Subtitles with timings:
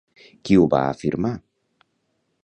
[0.47, 1.33] Qui ho va afirmar?